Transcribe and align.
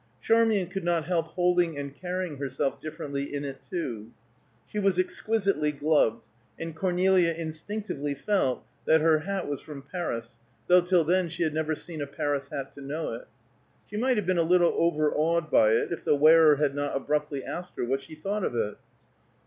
Charmian 0.19 0.65
could 0.65 0.83
not 0.83 1.05
help 1.05 1.27
holding 1.27 1.77
and 1.77 1.93
carrying 1.93 2.37
herself 2.37 2.81
differently 2.81 3.31
in 3.31 3.45
it, 3.45 3.61
too. 3.69 4.09
She 4.65 4.79
was 4.79 4.97
exquisitely 4.97 5.71
gloved, 5.71 6.23
and 6.57 6.75
Cornelia 6.75 7.31
instinctively 7.35 8.15
felt 8.15 8.65
that 8.85 9.01
her 9.01 9.19
hat 9.19 9.47
was 9.47 9.61
from 9.61 9.83
Paris, 9.83 10.39
though 10.65 10.81
till 10.81 11.03
then 11.03 11.29
she 11.29 11.43
had 11.43 11.53
never 11.53 11.75
seen 11.75 12.01
a 12.01 12.07
Paris 12.07 12.49
hat 12.49 12.73
to 12.73 12.81
know 12.81 13.13
it. 13.13 13.27
She 13.85 13.95
might 13.95 14.17
have 14.17 14.25
been 14.25 14.39
a 14.39 14.41
little 14.41 14.73
overawed 14.75 15.51
by 15.51 15.69
it, 15.73 15.91
if 15.91 16.03
the 16.03 16.15
wearer 16.15 16.55
had 16.55 16.73
not 16.73 16.97
abruptly 16.97 17.43
asked 17.45 17.73
her 17.77 17.85
what 17.85 18.01
she 18.01 18.15
thought 18.15 18.43
of 18.43 18.55
it. 18.55 18.77